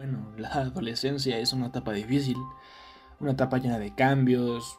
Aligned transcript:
Bueno, 0.00 0.32
la 0.38 0.48
adolescencia 0.48 1.36
es 1.36 1.52
una 1.52 1.66
etapa 1.66 1.92
difícil, 1.92 2.38
una 3.18 3.32
etapa 3.32 3.58
llena 3.58 3.78
de 3.78 3.94
cambios, 3.94 4.78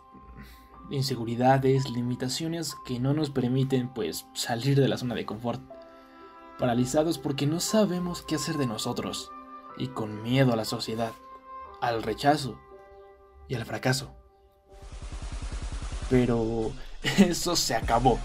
inseguridades, 0.89 1.87
limitaciones 1.91 2.75
que 2.87 2.99
no 2.99 3.13
nos 3.13 3.29
permiten 3.29 3.89
pues 3.89 4.25
salir 4.33 4.81
de 4.81 4.87
la 4.87 4.97
zona 4.97 5.13
de 5.13 5.27
confort. 5.27 5.61
Paralizados 6.57 7.19
porque 7.19 7.45
no 7.45 7.59
sabemos 7.59 8.23
qué 8.23 8.33
hacer 8.33 8.57
de 8.57 8.65
nosotros 8.65 9.31
y 9.77 9.89
con 9.89 10.23
miedo 10.23 10.53
a 10.53 10.55
la 10.55 10.65
sociedad, 10.65 11.11
al 11.81 12.01
rechazo 12.01 12.59
y 13.47 13.53
al 13.53 13.65
fracaso. 13.65 14.15
Pero 16.09 16.71
eso 17.19 17.55
se 17.55 17.75
acabó. 17.75 18.17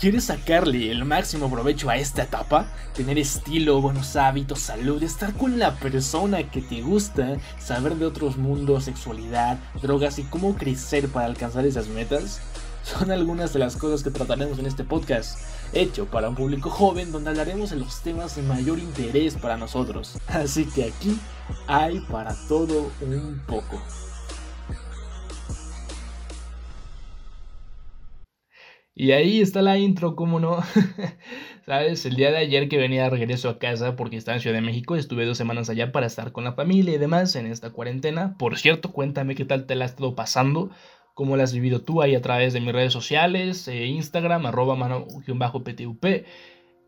¿Quieres 0.00 0.24
sacarle 0.24 0.90
el 0.90 1.04
máximo 1.04 1.48
provecho 1.48 1.88
a 1.88 1.96
esta 1.96 2.24
etapa? 2.24 2.66
Tener 2.94 3.16
estilo, 3.16 3.80
buenos 3.80 4.16
hábitos, 4.16 4.58
salud, 4.58 5.02
estar 5.02 5.32
con 5.34 5.58
la 5.58 5.76
persona 5.76 6.50
que 6.50 6.60
te 6.60 6.82
gusta, 6.82 7.38
saber 7.58 7.94
de 7.94 8.06
otros 8.06 8.36
mundos, 8.36 8.84
sexualidad, 8.84 9.58
drogas 9.80 10.18
y 10.18 10.24
cómo 10.24 10.56
crecer 10.56 11.08
para 11.08 11.26
alcanzar 11.26 11.64
esas 11.64 11.86
metas? 11.86 12.40
Son 12.82 13.10
algunas 13.12 13.52
de 13.52 13.60
las 13.60 13.76
cosas 13.76 14.02
que 14.02 14.10
trataremos 14.10 14.58
en 14.58 14.66
este 14.66 14.84
podcast, 14.84 15.38
hecho 15.72 16.06
para 16.06 16.28
un 16.28 16.34
público 16.34 16.68
joven 16.68 17.12
donde 17.12 17.30
hablaremos 17.30 17.70
de 17.70 17.76
los 17.76 18.02
temas 18.02 18.36
de 18.36 18.42
mayor 18.42 18.80
interés 18.80 19.36
para 19.36 19.56
nosotros. 19.56 20.18
Así 20.26 20.66
que 20.66 20.84
aquí 20.84 21.18
hay 21.66 22.00
para 22.00 22.34
todo 22.48 22.90
un 23.00 23.40
poco. 23.46 23.80
Y 28.96 29.10
ahí 29.10 29.40
está 29.40 29.60
la 29.60 29.76
intro, 29.76 30.14
¿cómo 30.14 30.38
no? 30.38 30.62
¿Sabes? 31.66 32.06
El 32.06 32.14
día 32.14 32.30
de 32.30 32.36
ayer 32.36 32.68
que 32.68 32.76
venía 32.76 33.04
de 33.04 33.10
regreso 33.10 33.48
a 33.48 33.58
casa 33.58 33.96
porque 33.96 34.16
estaba 34.16 34.36
en 34.36 34.40
Ciudad 34.40 34.54
de 34.54 34.62
México, 34.62 34.94
estuve 34.94 35.26
dos 35.26 35.36
semanas 35.36 35.68
allá 35.68 35.90
para 35.90 36.06
estar 36.06 36.30
con 36.30 36.44
la 36.44 36.52
familia 36.52 36.94
y 36.94 36.98
demás 36.98 37.34
en 37.34 37.46
esta 37.46 37.70
cuarentena. 37.70 38.36
Por 38.38 38.56
cierto, 38.56 38.92
cuéntame 38.92 39.34
qué 39.34 39.44
tal 39.44 39.66
te 39.66 39.74
la 39.74 39.86
has 39.86 39.92
estado 39.92 40.14
pasando, 40.14 40.70
cómo 41.14 41.36
la 41.36 41.42
has 41.42 41.52
vivido 41.52 41.82
tú 41.82 42.02
ahí 42.02 42.14
a 42.14 42.22
través 42.22 42.52
de 42.52 42.60
mis 42.60 42.72
redes 42.72 42.92
sociales, 42.92 43.66
eh, 43.66 43.86
Instagram, 43.86 44.46
arroba 44.46 44.76
mano-ptup 44.76 46.06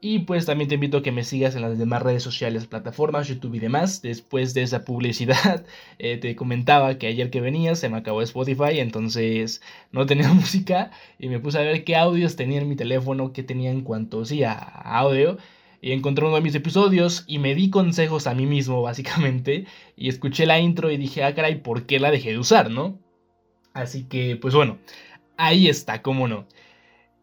y 0.08 0.20
pues 0.20 0.46
también 0.46 0.68
te 0.68 0.76
invito 0.76 0.98
a 0.98 1.02
que 1.02 1.10
me 1.10 1.24
sigas 1.24 1.56
en 1.56 1.62
las 1.62 1.76
demás 1.76 2.00
redes 2.00 2.22
sociales, 2.22 2.68
plataformas, 2.68 3.26
YouTube 3.26 3.56
y 3.56 3.58
demás. 3.58 4.02
Después 4.02 4.54
de 4.54 4.62
esa 4.62 4.84
publicidad, 4.84 5.66
eh, 5.98 6.16
te 6.16 6.36
comentaba 6.36 6.96
que 6.96 7.08
ayer 7.08 7.28
que 7.28 7.40
venía 7.40 7.74
se 7.74 7.88
me 7.88 7.96
acabó 7.96 8.22
Spotify, 8.22 8.78
entonces 8.78 9.62
no 9.90 10.06
tenía 10.06 10.28
música 10.32 10.92
y 11.18 11.28
me 11.28 11.40
puse 11.40 11.58
a 11.58 11.62
ver 11.62 11.82
qué 11.82 11.96
audios 11.96 12.36
tenía 12.36 12.60
en 12.60 12.68
mi 12.68 12.76
teléfono, 12.76 13.32
qué 13.32 13.42
tenía 13.42 13.72
en 13.72 13.80
cuanto 13.80 14.24
sí, 14.24 14.44
a 14.44 14.54
audio. 14.54 15.38
Y 15.82 15.90
encontré 15.90 16.24
uno 16.24 16.36
de 16.36 16.40
mis 16.40 16.54
episodios 16.54 17.24
y 17.26 17.40
me 17.40 17.56
di 17.56 17.70
consejos 17.70 18.28
a 18.28 18.34
mí 18.34 18.46
mismo, 18.46 18.82
básicamente. 18.90 19.66
Y 19.96 20.08
escuché 20.08 20.46
la 20.46 20.60
intro 20.60 20.92
y 20.92 20.98
dije, 20.98 21.24
ah, 21.24 21.34
caray, 21.34 21.56
¿por 21.62 21.84
qué 21.84 21.98
la 21.98 22.12
dejé 22.12 22.30
de 22.30 22.38
usar, 22.38 22.70
no? 22.70 22.96
Así 23.72 24.04
que, 24.04 24.36
pues 24.36 24.54
bueno, 24.54 24.78
ahí 25.36 25.66
está, 25.68 26.00
cómo 26.00 26.28
no. 26.28 26.46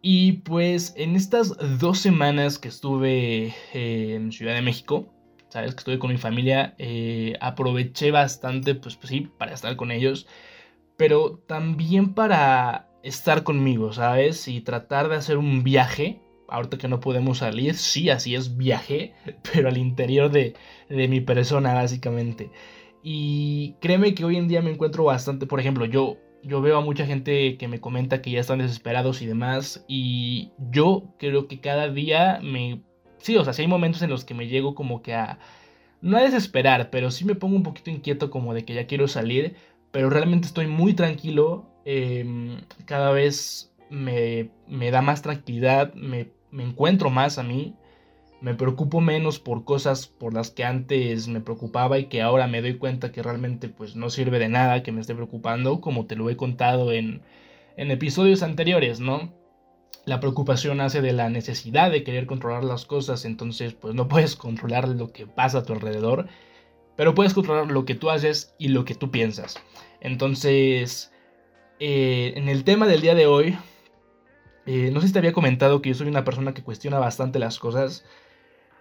Y 0.06 0.34
pues 0.34 0.94
en 0.98 1.16
estas 1.16 1.56
dos 1.80 1.98
semanas 1.98 2.60
que 2.60 2.68
estuve 2.68 3.56
eh, 3.74 4.16
en 4.16 4.34
Ciudad 4.34 4.54
de 4.54 4.62
México, 4.62 5.14
sabes 5.48 5.74
que 5.74 5.80
estuve 5.80 5.98
con 5.98 6.12
mi 6.12 6.18
familia, 6.18 6.76
eh, 6.78 7.38
aproveché 7.40 8.12
bastante, 8.12 8.76
pues, 8.76 8.98
pues, 8.98 9.08
sí, 9.08 9.30
para 9.38 9.54
estar 9.54 9.78
con 9.78 9.92
ellos, 9.92 10.28
pero 10.98 11.40
también 11.48 12.14
para 12.16 12.90
estar 13.02 13.44
conmigo, 13.44 13.94
¿sabes? 13.94 14.50
Y 14.50 14.60
tratar 14.60 15.08
de 15.08 15.16
hacer 15.16 15.38
un 15.38 15.64
viaje. 15.64 16.22
Ahorita 16.50 16.78
que 16.78 16.90
no 16.90 17.00
podemos 17.00 17.38
salir, 17.38 17.76
sí, 17.76 18.10
así 18.10 18.36
es 18.36 18.58
viaje, 18.58 19.14
pero 19.54 19.70
al 19.70 19.78
interior 19.78 20.30
de, 20.32 20.54
de 20.90 21.08
mi 21.08 21.22
persona, 21.22 21.74
básicamente. 21.76 22.52
Y 23.04 23.76
créeme 23.80 24.14
que 24.16 24.26
hoy 24.26 24.36
en 24.36 24.50
día 24.50 24.62
me 24.62 24.72
encuentro 24.72 25.06
bastante, 25.06 25.48
por 25.48 25.62
ejemplo, 25.62 25.86
yo 25.86 26.18
yo 26.44 26.62
veo 26.62 26.78
a 26.78 26.82
mucha 26.82 27.06
gente 27.06 27.58
que 27.58 27.68
me 27.68 27.80
comenta 27.80 28.22
que 28.22 28.32
ya 28.32 28.40
están 28.40 28.60
desesperados 28.60 29.22
y 29.22 29.26
demás. 29.26 29.84
Y 29.88 30.52
yo 30.72 31.14
creo 31.18 31.48
que 31.48 31.60
cada 31.60 31.90
día 31.90 32.40
me... 32.44 32.82
Sí, 33.18 33.38
o 33.38 33.44
sea, 33.44 33.54
sí 33.54 33.62
hay 33.62 33.68
momentos 33.68 34.02
en 34.02 34.10
los 34.10 34.26
que 34.26 34.34
me 34.34 34.48
llego 34.48 34.76
como 34.76 35.02
que 35.02 35.14
a... 35.14 35.40
No 36.02 36.18
a 36.18 36.22
desesperar, 36.22 36.90
pero 36.90 37.12
sí 37.12 37.24
me 37.24 37.36
pongo 37.36 37.56
un 37.56 37.64
poquito 37.64 37.90
inquieto 37.90 38.30
como 38.30 38.54
de 38.54 38.66
que 38.66 38.74
ya 38.74 38.88
quiero 38.88 39.08
salir. 39.08 39.56
Pero 39.92 40.10
realmente 40.10 40.48
estoy 40.48 40.68
muy 40.68 40.94
tranquilo. 40.94 41.66
Em, 41.86 42.60
cada 42.86 43.12
vez 43.12 43.74
me, 43.90 44.50
me, 44.68 44.92
da 44.92 45.02
más 45.02 45.22
tranquilidad. 45.22 45.94
Me, 45.94 46.30
me 46.52 46.64
encuentro 46.64 47.10
más 47.10 47.38
a 47.38 47.44
mí 47.44 47.76
me 48.44 48.56
preocupo 48.56 49.00
menos 49.00 49.40
por 49.40 49.64
cosas 49.64 50.08
por 50.08 50.34
las 50.34 50.52
que 50.52 50.66
antes 50.66 51.30
me 51.30 51.40
preocupaba 51.40 51.98
y 51.98 52.08
que 52.08 52.22
ahora 52.22 52.46
me 52.46 52.62
doy 52.62 52.78
cuenta 52.78 53.14
que 53.14 53.24
realmente 53.24 53.70
pues 53.70 53.96
no 53.96 54.10
sirve 54.10 54.38
de 54.38 54.50
nada 54.50 54.84
que 54.84 54.92
me 54.92 55.00
esté 55.00 55.16
preocupando, 55.16 55.80
como 55.80 56.08
te 56.08 56.18
lo 56.18 56.30
he 56.30 56.36
contado 56.36 56.92
en, 56.92 57.22
en 57.78 57.90
episodios 57.90 58.44
anteriores, 58.44 59.00
¿no? 59.00 59.34
La 60.04 60.20
preocupación 60.20 60.82
hace 60.82 61.02
de 61.02 61.14
la 61.14 61.30
necesidad 61.30 61.90
de 61.90 62.04
querer 62.04 62.26
controlar 62.26 62.66
las 62.66 62.86
cosas, 62.86 63.24
entonces 63.24 63.76
pues 63.76 63.96
no 63.96 64.10
puedes 64.10 64.36
controlar 64.36 64.90
lo 64.90 65.14
que 65.14 65.26
pasa 65.26 65.60
a 65.60 65.64
tu 65.64 65.72
alrededor, 65.72 66.28
pero 66.98 67.16
puedes 67.16 67.34
controlar 67.34 67.72
lo 67.72 67.86
que 67.86 67.96
tú 67.96 68.10
haces 68.10 68.54
y 68.60 68.68
lo 68.68 68.84
que 68.84 68.94
tú 68.94 69.10
piensas. 69.10 69.56
Entonces, 70.02 71.14
eh, 71.80 72.34
en 72.36 72.50
el 72.50 72.66
tema 72.66 72.88
del 72.88 73.00
día 73.00 73.16
de 73.16 73.26
hoy, 73.26 73.58
eh, 74.66 74.92
no 74.92 75.00
sé 75.00 75.08
si 75.08 75.14
te 75.14 75.20
había 75.20 75.32
comentado 75.32 75.82
que 75.82 75.92
yo 75.92 75.96
soy 75.96 76.10
una 76.10 76.26
persona 76.26 76.54
que 76.54 76.62
cuestiona 76.62 77.00
bastante 77.00 77.40
las 77.40 77.58
cosas. 77.58 78.04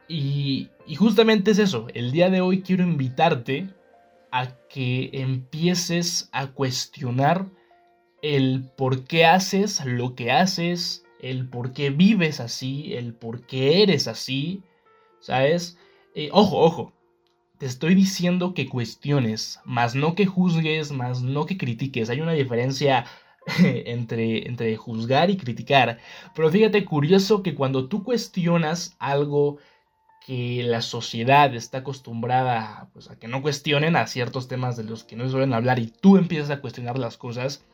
Y, 0.08 0.68
justamente 0.96 1.52
es 1.52 1.58
eso, 1.58 1.86
el 1.94 2.12
día 2.12 2.28
de 2.28 2.40
hoy 2.40 2.62
quiero 2.62 2.82
invitarte 2.82 3.68
a 4.30 4.48
que 4.68 5.10
empieces 5.12 6.28
a 6.32 6.48
cuestionar 6.48 7.46
el 8.22 8.70
por 8.76 9.04
qué 9.04 9.24
haces 9.26 9.84
lo 9.84 10.14
que 10.14 10.30
haces, 10.30 11.04
el 11.20 11.48
por 11.48 11.72
qué 11.72 11.90
vives 11.90 12.40
así, 12.40 12.94
el 12.94 13.14
por 13.14 13.46
qué 13.46 13.82
eres 13.82 14.08
así, 14.08 14.62
¿sabes? 15.20 15.78
Eh, 16.14 16.30
ojo, 16.32 16.58
ojo, 16.58 16.92
te 17.58 17.66
estoy 17.66 17.94
diciendo 17.94 18.54
que 18.54 18.68
cuestiones, 18.68 19.60
más 19.64 19.94
no 19.94 20.14
que 20.14 20.26
juzgues, 20.26 20.92
más 20.92 21.22
no 21.22 21.46
que 21.46 21.56
critiques. 21.56 22.10
Hay 22.10 22.20
una 22.20 22.32
diferencia 22.32 23.06
entre, 23.58 24.48
entre 24.48 24.76
juzgar 24.76 25.30
y 25.30 25.36
criticar. 25.36 25.98
Pero 26.34 26.50
fíjate, 26.50 26.84
curioso 26.84 27.42
que 27.42 27.54
cuando 27.54 27.88
tú 27.88 28.02
cuestionas 28.02 28.96
algo 28.98 29.58
que 30.26 30.62
la 30.62 30.82
sociedad 30.82 31.54
está 31.54 31.78
acostumbrada 31.78 32.88
pues, 32.92 33.10
a 33.10 33.18
que 33.18 33.28
no 33.28 33.42
cuestionen 33.42 33.96
a 33.96 34.06
ciertos 34.06 34.48
temas 34.48 34.76
de 34.76 34.84
los 34.84 35.04
que 35.04 35.16
no 35.16 35.28
suelen 35.28 35.52
hablar 35.52 35.78
y 35.78 35.88
tú 35.88 36.16
empiezas 36.16 36.50
a 36.50 36.60
cuestionar 36.60 36.98
las 36.98 37.16
cosas, 37.16 37.64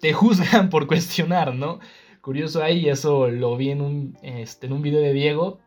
te 0.00 0.12
juzgan 0.14 0.70
por 0.70 0.86
cuestionar, 0.86 1.54
¿no? 1.54 1.80
Curioso 2.20 2.62
ahí, 2.62 2.88
eso 2.88 3.28
lo 3.28 3.56
vi 3.56 3.70
en 3.70 3.80
un, 3.80 4.18
este, 4.22 4.66
en 4.66 4.72
un 4.74 4.82
video 4.82 5.00
de 5.00 5.12
Diego 5.12 5.58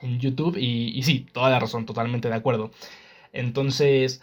en 0.00 0.18
YouTube 0.18 0.56
y, 0.56 0.98
y 0.98 1.02
sí, 1.02 1.26
toda 1.32 1.50
la 1.50 1.60
razón, 1.60 1.86
totalmente 1.86 2.28
de 2.28 2.34
acuerdo. 2.34 2.70
Entonces, 3.32 4.22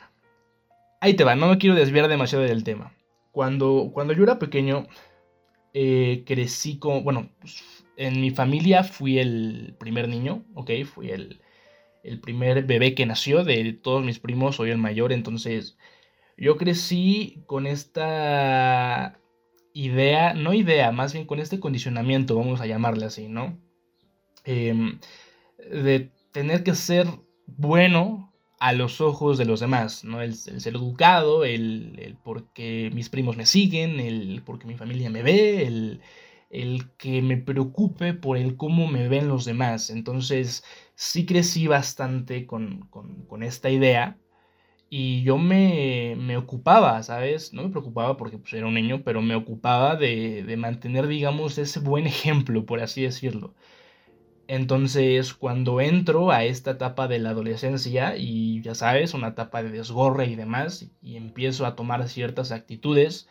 ahí 1.01 1.15
te 1.15 1.23
va, 1.23 1.35
no 1.35 1.47
me 1.47 1.57
quiero 1.57 1.75
desviar 1.75 2.07
demasiado 2.07 2.43
del 2.43 2.63
tema. 2.63 2.93
Cuando, 3.31 3.91
cuando 3.93 4.13
yo 4.13 4.23
era 4.23 4.39
pequeño, 4.39 4.87
eh, 5.73 6.23
crecí 6.25 6.77
con, 6.77 7.03
bueno, 7.03 7.29
pues, 7.39 7.85
en 7.97 8.19
mi 8.21 8.31
familia 8.31 8.83
fui 8.83 9.19
el 9.19 9.75
primer 9.79 10.07
niño, 10.07 10.43
ok, 10.53 10.71
fui 10.85 11.11
el, 11.11 11.41
el 12.03 12.19
primer 12.19 12.65
bebé 12.65 12.95
que 12.95 13.05
nació, 13.05 13.43
de 13.43 13.73
todos 13.73 14.03
mis 14.03 14.19
primos 14.19 14.55
soy 14.55 14.71
el 14.71 14.77
mayor, 14.77 15.13
entonces 15.13 15.77
yo 16.37 16.57
crecí 16.57 17.43
con 17.45 17.67
esta 17.67 19.19
idea, 19.73 20.33
no 20.33 20.53
idea, 20.53 20.91
más 20.91 21.13
bien 21.13 21.25
con 21.25 21.39
este 21.39 21.59
condicionamiento, 21.59 22.35
vamos 22.35 22.61
a 22.61 22.65
llamarle 22.65 23.05
así, 23.05 23.27
¿no? 23.27 23.59
Em, 24.43 24.99
de 25.59 26.11
tener 26.31 26.63
que 26.63 26.75
ser 26.75 27.07
bueno 27.45 28.30
a 28.61 28.73
los 28.73 29.01
ojos 29.01 29.37
de 29.37 29.45
los 29.45 29.59
demás, 29.59 30.03
¿no? 30.03 30.21
El, 30.21 30.35
ser 30.35 30.75
educado, 30.75 31.43
el, 31.45 31.97
el 31.99 32.15
porque 32.15 32.91
mis 32.93 33.09
primos 33.09 33.35
me 33.37 33.45
siguen, 33.45 33.99
el 33.99 34.41
porque 34.45 34.67
mi 34.67 34.75
familia 34.75 35.09
me 35.09 35.23
ve, 35.23 35.65
el 35.65 36.01
el 36.51 36.91
que 36.97 37.21
me 37.21 37.37
preocupe 37.37 38.13
por 38.13 38.37
el 38.37 38.57
cómo 38.57 38.87
me 38.87 39.07
ven 39.07 39.27
los 39.27 39.45
demás. 39.45 39.89
Entonces 39.89 40.63
sí 40.95 41.25
crecí 41.25 41.67
bastante 41.67 42.45
con, 42.45 42.89
esta 43.41 43.69
idea 43.69 44.17
y 44.89 45.23
yo 45.23 45.37
me, 45.37 46.15
me, 46.17 46.37
ocupaba, 46.37 47.01
¿sabes? 47.03 47.53
No 47.53 47.63
me 47.63 47.69
preocupaba 47.69 48.17
porque 48.17 48.37
pues, 48.37 48.53
era 48.53 48.67
un 48.67 48.73
niño, 48.75 49.03
pero 49.03 49.21
me 49.21 49.35
ocupaba 49.35 49.95
de, 49.95 50.43
de 50.43 50.57
mantener, 50.57 51.07
digamos, 51.07 51.57
ese 51.57 51.79
buen 51.79 52.07
ejemplo, 52.07 52.65
por 52.65 52.81
así 52.81 53.03
decirlo. 53.03 53.55
Entonces, 54.51 55.33
cuando 55.33 55.81
entro 55.81 56.31
a 56.31 56.43
esta 56.43 56.71
etapa 56.71 57.07
de 57.07 57.19
la 57.19 57.29
adolescencia, 57.31 58.17
y 58.17 58.61
ya 58.61 58.75
sabes, 58.75 59.13
una 59.13 59.29
etapa 59.29 59.63
de 59.63 59.69
desgorre 59.69 60.25
y 60.27 60.35
demás, 60.35 60.91
y 61.01 61.15
empiezo 61.15 61.65
a 61.65 61.75
tomar 61.75 62.07
ciertas 62.09 62.51
actitudes, 62.51 63.27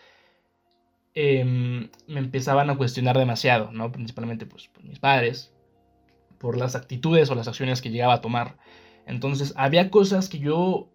Em, 1.15 1.91
me 2.07 2.21
empezaban 2.21 2.71
a 2.71 2.77
cuestionar 2.77 3.19
demasiado, 3.19 3.73
¿no? 3.73 3.91
Principalmente 3.91 4.47
pues, 4.47 4.69
por 4.69 4.85
mis 4.85 5.01
padres, 5.01 5.53
por 6.39 6.57
las 6.57 6.77
actitudes 6.77 7.31
o 7.31 7.35
las 7.35 7.49
acciones 7.49 7.83
que 7.83 7.91
llegaba 7.91 8.15
a 8.15 8.21
tomar. 8.21 8.57
Entonces 9.07 9.53
había 9.57 9.91
cosas 9.91 10.29
que 10.29 10.39
yo 10.39 10.89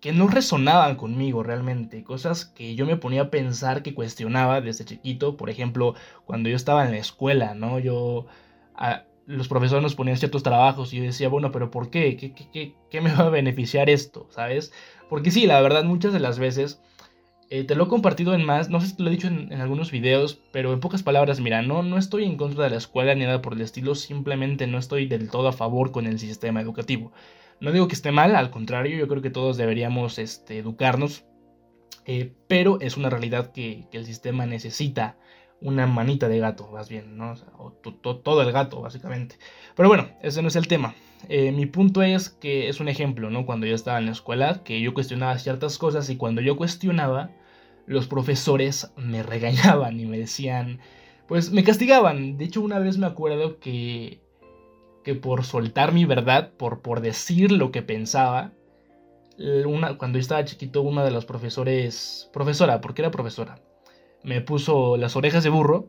que 0.00 0.12
no 0.12 0.28
resonaban 0.28 0.96
conmigo 0.96 1.42
realmente, 1.42 2.04
cosas 2.04 2.46
que 2.46 2.74
yo 2.74 2.86
me 2.86 2.96
ponía 2.96 3.22
a 3.22 3.30
pensar 3.30 3.82
que 3.82 3.94
cuestionaba 3.94 4.60
desde 4.62 4.86
chiquito, 4.86 5.36
por 5.36 5.50
ejemplo, 5.50 5.94
cuando 6.24 6.48
yo 6.48 6.56
estaba 6.56 6.86
en 6.86 6.92
la 6.92 6.98
escuela, 6.98 7.54
¿no? 7.54 7.78
Yo, 7.78 8.26
los 9.26 9.48
profesores 9.48 9.82
nos 9.82 9.94
ponían 9.94 10.16
ciertos 10.16 10.42
trabajos 10.42 10.92
y 10.92 10.98
yo 10.98 11.04
decía, 11.04 11.28
bueno, 11.28 11.50
pero 11.50 11.70
¿por 11.70 11.90
qué? 11.90 12.16
¿Qué, 12.16 12.32
qué, 12.32 12.74
qué 12.90 13.00
me 13.00 13.12
va 13.12 13.26
a 13.26 13.30
beneficiar 13.30 13.90
esto? 13.90 14.26
¿Sabes? 14.30 14.72
Porque 15.08 15.30
sí, 15.30 15.46
la 15.46 15.60
verdad, 15.60 15.84
muchas 15.84 16.12
de 16.12 16.20
las 16.20 16.38
veces 16.38 16.80
eh, 17.50 17.64
te 17.64 17.74
lo 17.74 17.84
he 17.84 17.88
compartido 17.88 18.34
en 18.34 18.44
más, 18.44 18.70
no 18.70 18.80
sé 18.80 18.88
si 18.88 18.96
te 18.96 19.02
lo 19.02 19.10
he 19.10 19.12
dicho 19.12 19.28
en, 19.28 19.52
algunos 19.52 19.90
videos, 19.90 20.40
pero 20.50 20.72
en 20.72 20.80
pocas 20.80 21.02
palabras, 21.02 21.40
mira, 21.40 21.62
no, 21.62 21.82
no 21.82 21.98
estoy 21.98 22.24
en 22.24 22.36
contra 22.36 22.64
de 22.64 22.70
la 22.70 22.78
escuela 22.78 23.14
ni 23.14 23.24
nada 23.24 23.42
por 23.42 23.52
el 23.52 23.60
estilo, 23.60 23.94
simplemente 23.94 24.66
no 24.66 24.78
estoy 24.78 25.06
del 25.06 25.30
todo 25.30 25.48
a 25.48 25.52
favor 25.52 25.92
con 25.92 26.06
el 26.06 26.18
sistema 26.18 26.60
educativo. 26.60 27.12
No 27.60 27.70
digo 27.70 27.86
que 27.86 27.94
esté 27.94 28.12
mal, 28.12 28.34
al 28.34 28.50
contrario, 28.50 28.96
yo 28.96 29.08
creo 29.08 29.22
que 29.22 29.30
todos 29.30 29.56
deberíamos 29.56 30.18
este, 30.18 30.58
educarnos, 30.58 31.26
eh, 32.06 32.32
pero 32.48 32.80
es 32.80 32.96
una 32.96 33.10
realidad 33.10 33.52
que, 33.52 33.86
el 33.92 34.06
sistema 34.06 34.46
necesita 34.46 35.16
una 35.64 35.86
manita 35.86 36.28
de 36.28 36.38
gato, 36.38 36.68
más 36.70 36.90
bien, 36.90 37.16
¿no? 37.16 37.34
O 37.56 37.72
todo 37.72 38.42
el 38.42 38.52
gato, 38.52 38.82
básicamente. 38.82 39.36
Pero 39.74 39.88
bueno, 39.88 40.08
ese 40.22 40.42
no 40.42 40.48
es 40.48 40.56
el 40.56 40.68
tema. 40.68 40.94
Eh, 41.30 41.52
mi 41.52 41.64
punto 41.64 42.02
es 42.02 42.28
que 42.28 42.68
es 42.68 42.80
un 42.80 42.88
ejemplo, 42.88 43.30
¿no? 43.30 43.46
Cuando 43.46 43.66
yo 43.66 43.74
estaba 43.74 43.98
en 43.98 44.04
la 44.04 44.12
escuela, 44.12 44.62
que 44.62 44.82
yo 44.82 44.92
cuestionaba 44.92 45.38
ciertas 45.38 45.78
cosas 45.78 46.10
y 46.10 46.16
cuando 46.16 46.42
yo 46.42 46.58
cuestionaba, 46.58 47.30
los 47.86 48.06
profesores 48.06 48.92
me 48.96 49.22
regañaban 49.24 49.98
y 49.98 50.04
me 50.04 50.18
decían, 50.18 50.80
pues 51.26 51.50
me 51.50 51.64
castigaban. 51.64 52.36
De 52.36 52.44
hecho, 52.44 52.60
una 52.60 52.78
vez 52.78 52.98
me 52.98 53.06
acuerdo 53.06 53.58
que, 53.58 54.20
que 55.02 55.14
por 55.14 55.44
soltar 55.44 55.92
mi 55.92 56.04
verdad, 56.04 56.52
por, 56.58 56.82
por 56.82 57.00
decir 57.00 57.50
lo 57.50 57.72
que 57.72 57.80
pensaba, 57.80 58.52
una, 59.38 59.96
cuando 59.96 60.18
yo 60.18 60.20
estaba 60.20 60.44
chiquito, 60.44 60.82
una 60.82 61.04
de 61.04 61.10
los 61.10 61.24
profesores, 61.24 62.28
profesora, 62.34 62.82
porque 62.82 63.00
era 63.00 63.10
profesora, 63.10 63.62
me 64.24 64.40
puso 64.40 64.96
las 64.96 65.14
orejas 65.16 65.44
de 65.44 65.50
burro 65.50 65.88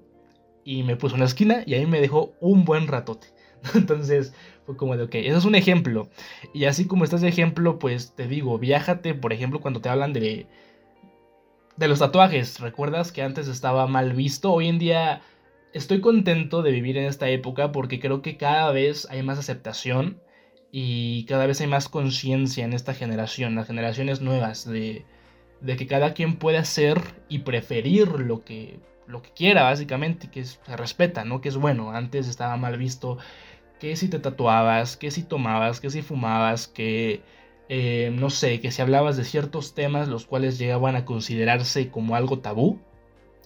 y 0.63 0.83
me 0.83 0.95
puso 0.97 1.15
en 1.15 1.21
la 1.21 1.25
esquina 1.27 1.63
y 1.65 1.73
ahí 1.73 1.85
me 1.85 2.01
dejó 2.01 2.33
un 2.39 2.65
buen 2.65 2.87
ratote. 2.87 3.27
Entonces 3.73 4.33
fue 4.65 4.75
como 4.77 4.97
de, 4.97 5.03
ok, 5.03 5.15
eso 5.15 5.37
es 5.37 5.45
un 5.45 5.55
ejemplo. 5.55 6.09
Y 6.53 6.65
así 6.65 6.85
como 6.85 7.03
estás 7.03 7.21
de 7.21 7.29
ejemplo, 7.29 7.79
pues 7.79 8.13
te 8.15 8.27
digo, 8.27 8.59
viájate, 8.59 9.15
por 9.15 9.33
ejemplo, 9.33 9.61
cuando 9.61 9.81
te 9.81 9.89
hablan 9.89 10.13
de, 10.13 10.47
de 11.77 11.87
los 11.87 11.99
tatuajes. 11.99 12.59
¿Recuerdas 12.59 13.11
que 13.11 13.21
antes 13.21 13.47
estaba 13.47 13.87
mal 13.87 14.13
visto? 14.13 14.51
Hoy 14.51 14.67
en 14.67 14.79
día 14.79 15.21
estoy 15.73 16.01
contento 16.01 16.61
de 16.61 16.71
vivir 16.71 16.97
en 16.97 17.05
esta 17.05 17.29
época 17.29 17.71
porque 17.71 17.99
creo 17.99 18.21
que 18.21 18.37
cada 18.37 18.71
vez 18.71 19.07
hay 19.09 19.23
más 19.23 19.37
aceptación 19.39 20.21
y 20.71 21.25
cada 21.25 21.45
vez 21.45 21.61
hay 21.61 21.67
más 21.67 21.87
conciencia 21.87 22.65
en 22.65 22.73
esta 22.73 22.93
generación, 22.93 23.55
las 23.55 23.67
generaciones 23.67 24.19
nuevas, 24.19 24.69
de, 24.69 25.05
de, 25.61 25.75
que 25.77 25.87
cada 25.87 26.13
quien 26.13 26.37
puede 26.37 26.57
hacer 26.57 27.01
y 27.29 27.39
preferir 27.39 28.07
lo 28.07 28.43
que, 28.43 28.79
lo 29.07 29.21
que 29.21 29.31
quiera, 29.31 29.63
básicamente, 29.63 30.29
que 30.29 30.43
se 30.43 30.77
respeta, 30.77 31.25
¿no? 31.25 31.41
Que 31.41 31.49
es 31.49 31.57
bueno. 31.57 31.91
Antes 31.91 32.27
estaba 32.27 32.57
mal 32.57 32.77
visto 32.77 33.17
que 33.79 33.95
si 33.95 34.09
te 34.09 34.19
tatuabas, 34.19 34.97
que 34.97 35.11
si 35.11 35.23
tomabas, 35.23 35.79
que 35.79 35.89
si 35.89 36.01
fumabas, 36.01 36.67
que 36.67 37.21
eh, 37.67 38.11
no 38.13 38.29
sé, 38.29 38.61
que 38.61 38.71
si 38.71 38.81
hablabas 38.81 39.17
de 39.17 39.23
ciertos 39.23 39.73
temas 39.73 40.07
los 40.07 40.25
cuales 40.25 40.57
llegaban 40.59 40.95
a 40.95 41.05
considerarse 41.05 41.89
como 41.89 42.15
algo 42.15 42.39
tabú, 42.39 42.79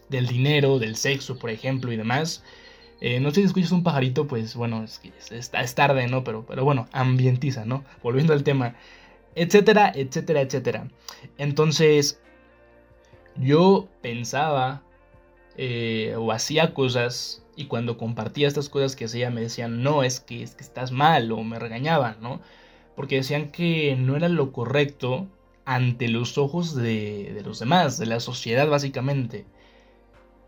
del 0.10 0.28
dinero, 0.28 0.80
del 0.80 0.96
sexo, 0.96 1.38
por 1.38 1.50
ejemplo, 1.50 1.92
y 1.92 1.98
demás. 1.98 2.44
Eh, 3.02 3.20
no 3.20 3.30
sé 3.30 3.42
si 3.42 3.48
escuchas 3.48 3.72
un 3.72 3.84
pajarito, 3.84 4.28
pues 4.28 4.56
bueno, 4.56 4.84
es, 4.84 5.02
es, 5.32 5.76
tarde, 5.76 6.08
¿no? 6.08 6.24
Pero, 6.24 6.46
pero 6.46 6.66
bueno, 6.66 6.88
ambientiza, 6.92 7.64
¿no? 7.66 7.86
Volviendo 8.04 8.34
al 8.34 8.44
tema, 8.44 8.76
etcétera, 9.36 9.92
etcétera, 9.96 10.42
etcétera. 10.42 10.88
Entonces, 11.38 12.22
yo 13.36 13.88
pensaba 14.02 14.84
eh, 15.58 16.16
o 16.18 16.32
hacía 16.32 16.74
cosas 16.74 17.44
y 17.56 17.66
cuando 17.66 17.98
compartía 17.98 18.48
estas 18.48 18.70
cosas 18.70 18.96
que 18.96 19.06
hacía 19.06 19.30
me 19.30 19.42
decían, 19.42 19.84
no, 19.84 20.04
es 20.04 20.20
que, 20.20 20.44
es 20.44 20.56
que 20.56 20.64
estás 20.64 20.92
mal 20.92 21.32
o 21.32 21.44
me 21.44 21.60
regañaban, 21.60 22.18
¿no? 22.22 22.42
porque 23.00 23.16
decían 23.16 23.50
que 23.50 23.96
no 23.98 24.18
era 24.18 24.28
lo 24.28 24.52
correcto 24.52 25.30
ante 25.64 26.10
los 26.10 26.38
ojos 26.38 26.76
de, 26.76 27.42
los 27.46 27.60
demás, 27.60 27.98
de 27.98 28.06
la 28.06 28.20
sociedad 28.20 28.68
básicamente. 28.68 29.46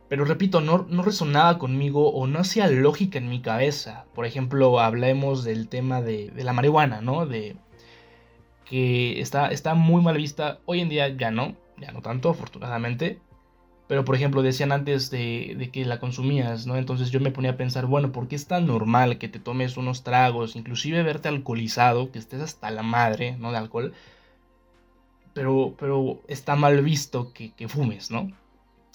Pero 0.10 0.26
repito, 0.26 0.60
no, 0.60 0.86
no, 0.90 1.02
resonaba 1.02 1.58
conmigo 1.58 2.10
o 2.10 2.28
no 2.28 2.40
hacía 2.40 2.68
lógica 2.68 3.20
en 3.20 3.30
mi 3.30 3.40
cabeza. 3.40 4.04
Por 4.14 4.26
ejemplo, 4.26 4.82
hablemos 4.82 5.46
del 5.46 5.70
tema 5.70 6.02
de, 6.02 6.30
de 6.32 6.44
la 6.44 6.52
marihuana, 6.52 7.00
¿no? 7.00 7.26
De 7.26 7.56
que 8.72 9.20
está, 9.20 9.50
está 9.50 9.76
muy 9.76 10.02
mal 10.02 10.16
vista. 10.16 10.62
Hoy 10.66 10.80
en 10.80 10.88
día 10.88 11.10
ya 11.10 11.30
no, 11.30 11.58
ya 11.78 11.92
no 11.92 12.02
tanto, 12.02 12.30
afortunadamente. 12.30 13.20
Pero 13.90 14.06
por 14.06 14.16
ejemplo, 14.16 14.42
decían 14.42 14.72
antes 14.72 15.12
de, 15.12 15.70
que 15.74 15.84
la 15.84 16.00
consumías, 16.00 16.66
¿no? 16.68 16.78
Entonces 16.78 17.12
yo 17.12 17.20
me 17.20 17.32
ponía 17.32 17.52
a 17.52 17.58
pensar, 17.58 17.86
bueno, 17.86 18.14
¿por 18.14 18.30
qué 18.30 18.38
es 18.38 18.48
tan 18.48 18.68
normal 18.68 19.18
que 19.18 19.28
te 19.28 19.40
tomes 19.40 19.76
unos 19.76 20.06
tragos, 20.06 20.56
inclusive 20.56 21.04
verte 21.04 21.28
alcoholizado, 21.28 22.14
que 22.14 22.20
estés 22.20 22.40
hasta 22.40 22.72
la 22.72 22.82
madre, 22.82 23.36
¿no? 23.38 23.52
De 23.52 23.58
alcohol. 23.58 23.94
Pero, 25.34 25.76
pero 25.78 26.22
está 26.30 26.56
mal 26.56 26.82
visto 26.82 27.34
que, 27.34 27.52
que 27.52 27.68
fumes, 27.68 28.10
¿no? 28.10 28.32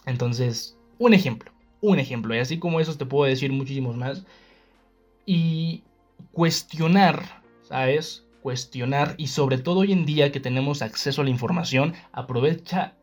Entonces, 0.06 0.78
un 0.98 1.12
ejemplo, 1.12 1.52
un 1.82 1.98
ejemplo. 1.98 2.34
Y 2.34 2.38
así 2.38 2.58
como 2.58 2.80
esos 2.80 2.96
te 2.96 3.04
puedo 3.04 3.28
decir 3.28 3.52
muchísimos 3.52 3.94
más. 3.94 4.24
Y 5.26 5.82
cuestionar, 6.32 7.42
¿sabes? 7.60 8.25
Cuestionar 8.46 9.16
y 9.18 9.26
sobre 9.26 9.58
todo 9.58 9.80
hoy 9.80 9.90
en 9.90 10.06
día 10.06 10.30
que 10.30 10.38
tenemos 10.38 10.80
acceso 10.80 11.20
a 11.20 11.24
la 11.24 11.30
información, 11.30 11.94
aprovecha 12.12 12.94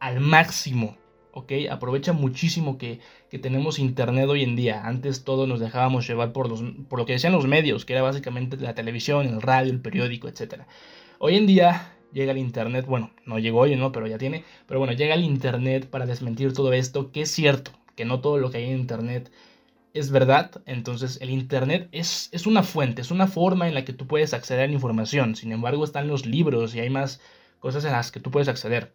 al 0.00 0.18
máximo 0.18 0.96
¿ok? 1.30 1.52
Aprovecha 1.70 2.12
muchísimo 2.12 2.78
que, 2.78 2.98
tenemos 3.40 3.78
internet 3.78 4.28
hoy 4.28 4.42
en 4.42 4.56
día. 4.56 4.84
Antes 4.84 5.22
todo 5.22 5.46
nos 5.46 5.60
dejábamos 5.60 6.08
llevar 6.08 6.32
por, 6.32 6.48
los, 6.48 6.64
por 6.88 6.98
lo 6.98 7.06
que 7.06 7.12
decían 7.12 7.32
los 7.32 7.46
medios, 7.46 7.84
que 7.84 7.92
era 7.92 8.02
básicamente 8.02 8.56
la 8.56 8.74
televisión, 8.74 9.24
el 9.24 9.40
radio, 9.40 9.70
el 9.70 9.80
periódico, 9.80 10.26
etc. 10.26 10.62
Hoy 11.20 11.36
en 11.36 11.46
día 11.46 11.92
llega 12.12 12.32
el 12.32 12.38
internet, 12.38 12.84
bueno, 12.84 13.12
no 13.24 13.38
llegó 13.38 13.60
hoy, 13.60 13.76
¿no? 13.76 13.92
Pero 13.92 14.08
ya 14.08 14.18
tiene, 14.18 14.42
pero 14.66 14.80
bueno, 14.80 14.94
llega 14.94 15.14
el 15.14 15.22
internet 15.22 15.88
para 15.90 16.06
desmentir 16.06 16.54
todo 16.54 16.72
esto, 16.72 17.12
que 17.12 17.20
es 17.22 17.30
cierto, 17.30 17.70
que 17.94 18.04
no 18.04 18.20
todo 18.20 18.38
lo 18.38 18.50
que 18.50 18.58
hay 18.58 18.64
en 18.64 18.80
internet 18.80 19.30
es 19.94 20.10
verdad, 20.10 20.62
entonces 20.66 21.18
el 21.20 21.30
Internet 21.30 21.88
es, 21.92 22.28
es, 22.32 22.46
una 22.46 22.62
fuente, 22.62 23.02
es 23.02 23.10
una 23.10 23.26
forma 23.26 23.68
en 23.68 23.74
la 23.74 23.84
que 23.84 23.92
tú 23.92 24.06
puedes 24.06 24.34
acceder 24.34 24.64
a 24.64 24.66
la 24.66 24.72
información, 24.72 25.36
sin 25.36 25.52
embargo 25.52 25.84
están 25.84 26.08
los 26.08 26.26
libros 26.26 26.74
y 26.74 26.80
hay 26.80 26.90
más 26.90 27.20
cosas 27.60 27.84
en 27.84 27.92
las 27.92 28.10
que 28.10 28.20
tú 28.20 28.30
puedes 28.30 28.48
acceder. 28.48 28.94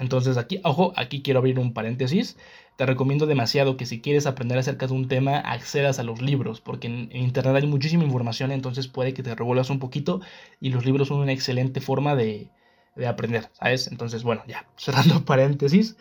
Entonces 0.00 0.38
aquí, 0.38 0.60
ojo, 0.64 0.94
aquí 0.96 1.22
quiero 1.22 1.40
abrir 1.40 1.58
un 1.58 1.74
paréntesis. 1.74 2.38
Te 2.76 2.86
recomiendo 2.86 3.26
demasiado 3.26 3.76
que 3.76 3.84
si 3.84 4.00
quieres 4.00 4.26
aprender 4.26 4.56
acerca 4.56 4.86
de 4.86 4.94
un 4.94 5.08
tema, 5.08 5.38
accedas 5.38 5.98
a 5.98 6.02
los 6.02 6.22
libros, 6.22 6.62
porque 6.62 6.86
en, 6.86 7.14
Internet 7.14 7.56
hay 7.56 7.68
muchísima 7.68 8.04
información, 8.04 8.50
entonces 8.50 8.88
puede 8.88 9.12
que 9.12 9.22
te 9.22 9.34
revuelvas 9.34 9.68
un 9.68 9.78
poquito 9.78 10.22
y 10.58 10.70
los 10.70 10.86
libros 10.86 11.08
son 11.08 11.20
una 11.20 11.32
excelente 11.32 11.82
forma 11.82 12.16
de, 12.16 12.48
de 12.96 13.06
aprender, 13.06 13.50
¿sabes? 13.52 13.88
Entonces, 13.88 14.22
bueno, 14.22 14.42
ya, 14.46 14.66
cerrando 14.76 15.22
paréntesis. 15.26 15.96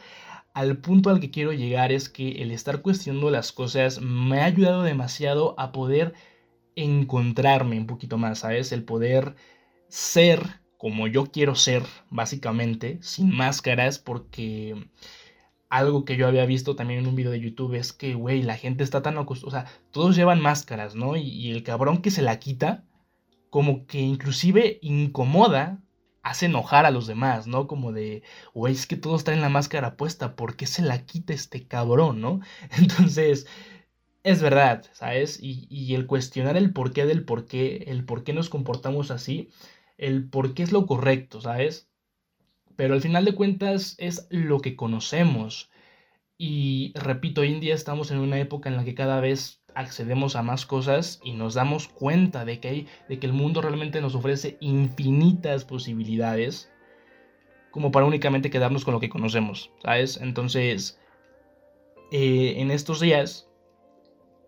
Al 0.60 0.76
punto 0.80 1.10
al 1.10 1.22
que 1.22 1.32
quiero 1.32 1.54
llegar 1.54 1.94
es 1.94 2.10
que 2.10 2.42
el 2.42 2.52
estar 2.52 2.82
cuestionando 2.82 3.30
las 3.30 3.54
cosas 3.54 4.02
me 4.02 4.42
ha 4.42 4.44
ayudado 4.44 4.84
demasiado 4.84 5.56
a 5.58 5.72
poder 5.72 6.14
encontrarme 6.76 7.80
un 7.80 7.88
poquito 7.88 8.18
más, 8.18 8.40
¿sabes? 8.40 8.74
El 8.74 8.84
poder 8.84 9.36
ser 9.88 10.60
como 10.78 11.08
yo 11.08 11.28
quiero 11.28 11.56
ser, 11.56 11.84
básicamente, 12.10 13.00
sin 13.02 13.34
máscaras, 13.34 14.00
porque 14.00 14.76
algo 15.70 16.04
que 16.04 16.18
yo 16.18 16.28
había 16.28 16.46
visto 16.46 16.76
también 16.76 17.00
en 17.00 17.08
un 17.08 17.16
video 17.16 17.32
de 17.32 17.40
YouTube 17.40 17.76
es 17.76 17.94
que, 17.94 18.14
güey, 18.14 18.42
la 18.42 18.58
gente 18.58 18.84
está 18.84 19.02
tan 19.02 19.18
acostumbrada, 19.18 19.64
o 19.64 19.72
sea, 19.72 19.82
todos 19.92 20.18
llevan 20.18 20.42
máscaras, 20.42 20.94
¿no? 20.94 21.16
Y, 21.16 21.52
el 21.52 21.64
cabrón 21.64 22.02
que 22.02 22.12
se 22.12 22.22
la 22.22 22.38
quita, 22.38 22.84
como 23.50 23.86
que 23.88 24.02
inclusive 24.02 24.78
incomoda, 24.82 25.80
hace 26.24 26.48
enojar 26.48 26.86
a 26.86 26.92
los 26.92 27.08
demás, 27.08 27.48
¿no? 27.48 27.68
Como 27.68 27.92
de, 27.92 28.24
güey, 28.54 28.74
es 28.74 28.88
que 28.88 28.98
todos 28.98 29.24
traen 29.24 29.42
la 29.42 29.50
máscara 29.50 29.98
puesta, 29.98 30.36
¿por 30.36 30.56
qué 30.56 30.68
se 30.68 30.82
la 30.82 31.06
quita 31.06 31.34
este 31.34 31.68
cabrón, 31.68 32.22
¿no? 32.22 32.42
Entonces, 32.78 33.48
es 34.24 34.42
verdad, 34.42 34.86
¿sabes? 34.94 35.40
Y, 35.42 35.68
y 35.70 35.96
el 35.96 36.08
cuestionar 36.08 36.58
el 36.58 36.74
porqué 36.74 37.06
del 37.06 37.26
porqué, 37.26 37.86
el 37.88 38.06
por 38.06 38.24
qué 38.24 38.34
nos 38.34 38.50
comportamos 38.50 39.12
así, 39.12 39.50
el 39.98 40.30
por 40.30 40.54
qué 40.54 40.64
es 40.64 40.72
lo 40.72 40.86
correcto, 40.86 41.42
¿sabes? 41.42 41.90
Pero 42.76 42.94
al 42.94 43.02
final 43.02 43.26
de 43.26 43.36
cuentas 43.36 43.96
es 43.98 44.28
lo 44.30 44.60
que 44.62 44.76
conocemos. 44.76 45.70
Y 46.38 46.94
repito, 46.96 47.42
hoy 47.42 47.54
en 47.54 47.60
día 47.60 47.76
estamos 47.76 48.12
en 48.12 48.20
una 48.20 48.40
época 48.40 48.70
en 48.70 48.78
la 48.78 48.86
que 48.86 48.96
cada 48.96 49.20
vez 49.20 49.59
accedemos 49.76 50.36
a 50.36 50.44
más 50.44 50.66
cosas 50.66 51.20
y 51.24 51.34
nos 51.34 51.54
damos 51.54 51.88
cuenta 51.88 52.46
de 52.46 52.60
que, 52.60 52.68
hay, 52.68 52.88
de 53.08 53.20
que 53.20 53.28
el 53.28 53.34
mundo 53.34 53.62
realmente 53.62 54.02
nos 54.02 54.16
ofrece 54.16 54.58
infinitas 54.60 55.66
posibilidades 55.66 56.72
como 57.72 57.92
para 57.92 58.06
únicamente 58.06 58.50
quedarnos 58.50 58.84
con 58.84 58.94
lo 58.94 59.00
que 59.00 59.10
conocemos, 59.10 59.72
¿sabes? 59.84 60.18
Entonces, 60.18 61.00
eh, 62.12 62.56
en 62.58 62.72
estos 62.72 63.00
días 63.00 63.48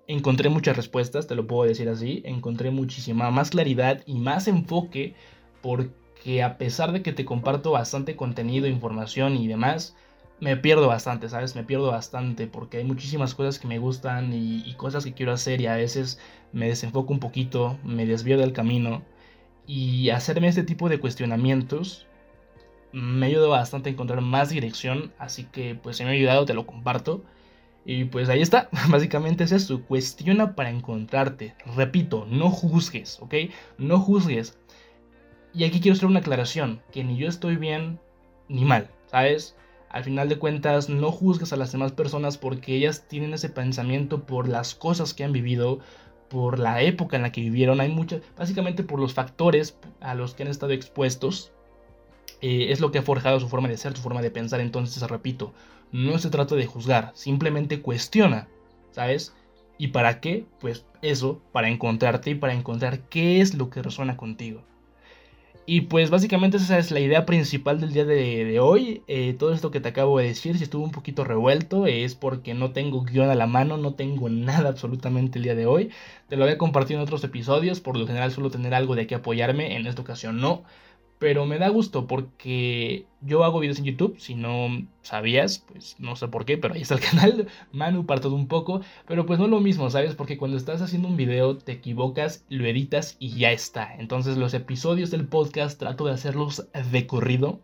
encontré 0.08 0.50
muchas 0.50 0.76
respuestas, 0.76 1.28
te 1.28 1.36
lo 1.36 1.46
puedo 1.46 1.68
decir 1.68 1.88
así, 1.88 2.22
encontré 2.26 2.72
muchísima 2.72 3.30
más 3.30 3.52
claridad 3.52 4.02
y 4.06 4.16
más 4.16 4.48
enfoque 4.48 5.14
porque 5.62 6.02
que 6.24 6.44
a 6.44 6.58
pesar 6.58 6.92
de 6.92 7.02
que 7.02 7.14
te 7.14 7.26
comparto 7.26 7.72
bastante 7.72 8.16
contenido, 8.16 8.68
información 8.68 9.38
y 9.38 9.48
demás, 9.48 9.96
me 10.42 10.58
pierdo 10.58 10.88
bastante, 10.88 11.30
¿sabes? 11.30 11.56
Me 11.56 11.64
pierdo 11.64 11.92
bastante 11.92 12.48
porque 12.48 12.78
hay 12.78 12.84
muchísimas 12.84 13.36
cosas 13.36 13.60
que 13.60 13.68
me 13.68 13.78
gustan 13.78 14.34
y, 14.34 14.74
cosas 14.76 15.06
que 15.06 15.14
quiero 15.14 15.32
hacer 15.32 15.62
y 15.62 15.68
a 15.68 15.76
veces 15.76 16.20
me 16.52 16.68
desenfoco 16.68 17.14
un 17.14 17.20
poquito, 17.20 17.78
me 17.84 18.06
desvío 18.06 18.38
del 18.38 18.52
camino 18.52 19.04
y 19.68 20.10
hacerme 20.10 20.48
este 20.48 20.64
tipo 20.64 20.90
de 20.90 21.00
cuestionamientos 21.00 22.08
me 22.92 23.28
ayuda 23.28 23.48
bastante 23.48 23.90
a 23.90 23.94
encontrar 23.94 24.22
más 24.22 24.50
dirección, 24.50 25.14
así 25.20 25.46
que 25.46 25.76
pues 25.76 25.98
si 25.98 26.04
me 26.04 26.10
ha 26.10 26.14
ayudado 26.14 26.46
te 26.46 26.54
lo 26.54 26.66
comparto. 26.66 27.24
Y 27.86 28.06
pues 28.06 28.30
ahí 28.30 28.42
está, 28.42 28.70
básicamente 28.90 29.44
es 29.44 29.52
eso, 29.52 29.84
cuestiona 29.84 30.56
para 30.56 30.70
encontrarte. 30.72 31.56
Repito, 31.76 32.26
no 32.30 32.50
juzgues, 32.50 33.20
¿ok? 33.22 33.36
No 33.78 34.00
juzgues. 34.00 34.58
Y 35.54 35.66
aquí 35.66 35.80
quiero 35.82 35.96
hacer 35.96 36.08
una 36.08 36.20
aclaración, 36.20 36.82
que 36.92 37.04
ni 37.04 37.18
yo 37.18 37.28
estoy 37.28 37.58
bien 37.58 38.00
ni 38.50 38.66
mal, 38.66 38.90
¿sabes? 39.08 39.56
Al 39.92 40.06
final 40.06 40.30
de 40.30 40.40
cuentas, 40.40 40.88
no 40.88 41.12
juzgues 41.12 41.52
a 41.52 41.58
las 41.58 41.74
demás 41.74 41.92
personas 41.92 42.38
porque 42.38 42.76
ellas 42.76 43.08
tienen 43.10 43.34
ese 43.34 43.50
pensamiento 43.50 44.24
por 44.26 44.48
las 44.48 44.74
cosas 44.74 45.14
que 45.14 45.26
han 45.26 45.34
vivido, 45.34 45.80
por 46.30 46.60
la 46.60 46.82
época 46.82 47.18
en 47.18 47.24
la 47.24 47.34
que 47.34 47.42
vivieron. 47.42 47.82
Hay 47.82 47.90
muchas, 47.90 48.22
básicamente 48.38 48.84
por 48.84 49.02
los 49.02 49.14
factores 49.14 49.78
a 50.00 50.16
los 50.16 50.34
que 50.34 50.44
han 50.44 50.50
estado 50.50 50.72
expuestos. 50.72 51.52
Eh, 52.42 52.72
es 52.72 52.80
lo 52.80 52.92
que 52.92 53.00
ha 53.00 53.04
forjado 53.04 53.40
su 53.42 53.50
forma 53.50 53.68
de 53.68 53.76
ser, 53.76 53.96
su 53.96 54.02
forma 54.02 54.22
de 54.22 54.32
pensar. 54.32 54.62
Entonces, 54.62 55.04
repito, 55.10 55.54
no 55.92 56.18
se 56.20 56.30
trata 56.30 56.56
de 56.56 56.66
juzgar, 56.66 57.12
simplemente 57.14 57.82
cuestiona, 57.82 58.48
¿sabes? 58.92 59.36
¿Y 59.78 59.90
para 59.90 60.22
qué? 60.22 60.46
Pues 60.62 60.86
eso, 61.02 61.42
para 61.52 61.68
encontrarte 61.68 62.30
y 62.30 62.36
para 62.36 62.54
encontrar 62.54 63.10
qué 63.10 63.42
es 63.42 63.56
lo 63.56 63.70
que 63.70 63.82
resuena 63.82 64.16
contigo. 64.16 64.64
Y 65.74 65.82
pues 65.84 66.10
básicamente 66.10 66.58
esa 66.58 66.78
es 66.78 66.92
la 66.92 67.00
idea 67.00 67.26
principal 67.26 67.80
del 67.80 67.94
día 67.94 68.04
de, 68.04 68.60
hoy. 68.60 69.04
Eh, 69.08 69.34
todo 69.40 69.54
esto 69.54 69.72
que 69.72 69.80
te 69.80 69.88
acabo 69.88 70.20
de 70.20 70.26
decir, 70.26 70.58
si 70.58 70.66
estuvo 70.66 70.84
un 70.84 70.92
poquito 70.92 71.24
revuelto, 71.24 71.86
es 71.88 72.14
porque 72.14 72.54
no 72.54 72.74
tengo 72.74 73.04
guion 73.04 73.30
a 73.30 73.36
la 73.36 73.48
mano, 73.48 73.78
no 73.78 73.94
tengo 73.94 74.28
nada 74.28 74.68
absolutamente 74.68 75.40
el 75.40 75.44
día 75.46 75.56
de 75.56 75.68
hoy. 75.68 75.90
Te 76.28 76.36
lo 76.36 76.44
había 76.44 76.58
compartido 76.58 77.00
en 77.00 77.04
otros 77.04 77.24
episodios, 77.24 77.80
por 77.80 77.96
lo 77.96 78.06
general 78.06 78.34
suelo 78.34 78.52
tener 78.52 78.74
algo 78.74 78.96
de 78.96 79.08
qué 79.08 79.16
apoyarme, 79.16 79.78
en 79.78 79.88
esta 79.88 80.02
ocasión 80.02 80.42
no. 80.42 80.64
Pero 81.22 81.46
me 81.46 81.60
da 81.60 81.70
gusto 81.70 82.08
porque 82.08 83.06
yo 83.22 83.44
hago 83.44 83.60
videos 83.60 83.78
en 83.78 83.86
YouTube, 83.86 84.16
si 84.18 84.34
no 84.34 84.88
sabías, 85.04 85.60
pues 85.60 85.96
no 86.00 86.16
sé 86.16 86.28
por 86.30 86.46
qué, 86.46 86.58
pero 86.58 86.74
ahí 86.74 86.82
está 86.82 86.96
el 86.96 87.00
canal, 87.12 87.48
Manu 87.72 88.08
para 88.08 88.22
todo 88.22 88.34
un 88.34 88.48
poco, 88.48 88.82
pero 89.06 89.28
pues 89.28 89.38
no 89.38 89.46
es 89.46 89.52
lo 89.52 89.60
mismo, 89.60 89.88
¿sabes? 89.92 90.16
Porque 90.16 90.40
cuando 90.40 90.58
estás 90.58 90.82
haciendo 90.82 91.08
un 91.08 91.18
video 91.18 91.58
te 91.58 91.74
equivocas, 91.74 92.44
lo 92.50 92.66
editas 92.66 93.18
y 93.20 93.38
ya 93.38 93.52
está. 93.52 93.94
Entonces 94.00 94.36
los 94.36 94.56
episodios 94.56 95.12
del 95.12 95.28
podcast 95.28 95.78
trato 95.78 96.08
de 96.08 96.14
hacerlos 96.14 96.66
de 96.92 97.06
corrido. 97.06 97.60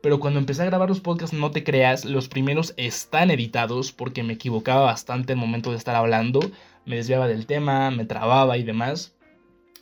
Pero 0.00 0.20
cuando 0.20 0.38
empecé 0.38 0.62
a 0.62 0.66
grabar 0.66 0.88
los 0.88 1.00
podcasts, 1.00 1.36
no 1.36 1.50
te 1.50 1.64
creas, 1.64 2.04
los 2.04 2.28
primeros 2.28 2.74
están 2.76 3.32
editados 3.32 3.90
porque 3.90 4.22
me 4.22 4.34
equivocaba 4.34 4.82
bastante 4.82 5.32
el 5.32 5.40
momento 5.40 5.72
de 5.72 5.78
estar 5.78 5.96
hablando, 5.96 6.38
me 6.86 6.94
desviaba 6.94 7.26
del 7.26 7.46
tema, 7.46 7.90
me 7.90 8.04
trababa 8.04 8.56
y 8.56 8.62
demás. 8.62 9.17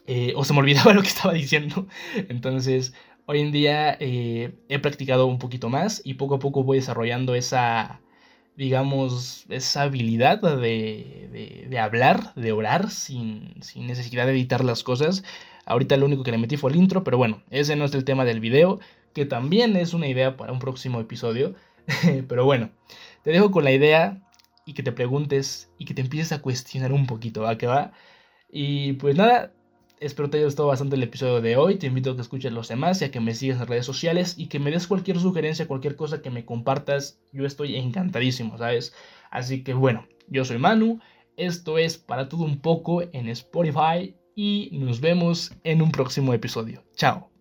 Eh, 0.07 0.33
o 0.37 0.45
se 0.45 0.53
me 0.53 0.61
olvidaba 0.61 0.93
lo 0.95 1.03
que 1.03 1.09
estaba 1.09 1.35
diciendo. 1.35 1.87
Entonces, 2.29 2.95
hoy 3.27 3.41
en 3.41 3.53
día 3.53 3.97
eh, 4.01 4.55
he 4.69 4.79
practicado 4.79 5.27
un 5.27 5.39
poquito 5.39 5.69
más 5.69 6.01
y 6.05 6.15
poco 6.15 6.37
a 6.37 6.39
poco 6.39 6.63
voy 6.63 6.79
desarrollando 6.79 7.35
esa, 7.35 8.01
digamos, 8.57 9.47
esa 9.49 9.83
habilidad 9.83 10.41
de, 10.41 11.67
de, 11.69 11.79
hablar, 11.79 12.35
de 12.35 12.53
orar 12.53 12.91
sin, 12.91 13.55
sin, 13.63 13.87
necesidad 13.87 14.27
de 14.27 14.33
editar 14.33 14.65
las 14.65 14.83
cosas. 14.83 15.25
Ahorita 15.67 15.97
lo 15.97 16.07
único 16.07 16.23
que 16.23 16.31
le 16.31 16.39
metí 16.39 16.57
fue 16.57 16.71
el 16.71 16.77
intro, 16.77 17.03
pero 17.05 17.19
bueno, 17.19 17.43
ese 17.51 17.77
no 17.77 17.85
es 17.85 17.95
el 17.95 18.05
tema 18.05 18.25
del 18.25 18.41
video, 18.41 18.79
que 19.13 19.27
también 19.27 19.77
es 19.77 19.95
una 19.95 20.07
idea 20.09 20.37
para 20.37 20.53
un 20.53 20.61
próximo 20.61 21.01
episodio. 21.01 21.55
pero 22.29 22.45
bueno, 22.45 22.71
te 23.23 23.31
dejo 23.31 23.51
con 23.51 23.65
la 23.65 23.73
idea 23.73 24.21
y 24.65 24.75
que 24.75 24.83
te 24.83 24.93
preguntes 24.93 25.71
y 25.79 25.85
que 25.85 25.95
te 25.95 26.03
empieces 26.03 26.33
a 26.33 26.43
cuestionar 26.43 26.93
un 26.93 27.07
poquito, 27.07 27.43
¿va? 27.43 27.59
Que 27.59 27.67
va. 27.67 27.93
Y 28.51 28.95
pues 28.95 29.17
nada, 29.17 29.53
Espero 29.99 30.29
te 30.29 30.37
haya 30.37 30.45
gustado 30.45 30.69
bastante 30.69 30.97
el 30.97 31.03
episodio 31.03 31.41
de 31.41 31.57
hoy. 31.57 31.77
Te 31.77 31.87
invito 31.87 32.11
a 32.11 32.17
que 32.17 32.23
escuches 32.23 32.53
los 32.53 32.69
demás 32.69 33.01
y 33.01 33.07
a 33.07 33.11
que 33.11 33.21
me 33.21 33.35
sigas 33.35 33.61
en 33.61 33.67
redes 33.67 33.87
sociales 33.87 34.35
y 34.37 34.49
que 34.49 34.59
me 34.59 34.71
des 34.71 34.87
cualquier 34.87 35.19
sugerencia, 35.19 35.67
cualquier 35.67 35.97
cosa 35.97 36.21
que 36.21 36.31
me 36.31 36.45
compartas. 36.45 37.19
Yo 37.33 37.47
estoy 37.47 37.77
encantadísimo, 37.77 38.59
¿sabes? 38.59 38.95
Así 39.31 39.65
que 39.65 39.73
bueno, 39.73 40.07
yo 40.29 40.45
soy 40.45 40.59
Manu. 40.59 41.01
Esto 41.37 41.79
es 41.79 41.97
para 41.97 42.29
todo 42.29 42.45
un 42.45 42.59
poco 42.59 43.03
en 43.03 43.29
Spotify 43.29 44.15
y 44.35 44.69
nos 44.73 45.01
vemos 45.01 45.53
en 45.65 45.81
un 45.81 45.91
próximo 45.91 46.35
episodio. 46.35 46.85
Chao. 46.95 47.36